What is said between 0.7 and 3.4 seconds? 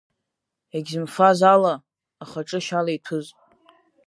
Егьзымфаз ала ахаҿы шьала иҭәыз!